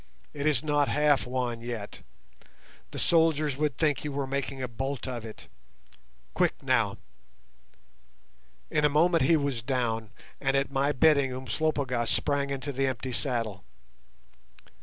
[0.33, 1.99] It is not half won yet.
[2.89, 5.47] The soldiers would think you were making a bolt of it.
[6.33, 6.97] Quick now."
[8.71, 10.09] In a moment he was down,
[10.39, 13.63] and at my bidding Umslopogaas sprang into the empty saddle.